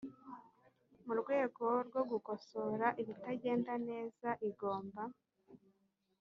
[1.05, 5.01] mu rwego rwo gukosora ibitagenda neza igomba